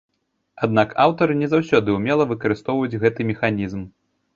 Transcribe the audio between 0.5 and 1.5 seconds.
Аднак аўтары